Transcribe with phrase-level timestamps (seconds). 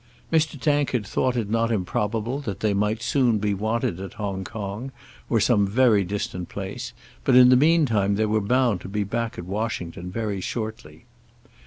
[0.33, 0.59] Mr.
[0.59, 4.91] Tankard thought it not improbable that they might soon be wanted at Hong Kong,
[5.29, 6.91] or some very distant place,
[7.23, 11.05] but in the meantime they were bound to be back at Washington very shortly.